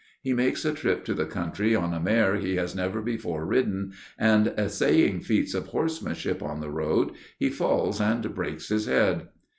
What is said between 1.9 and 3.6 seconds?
a mare he has never before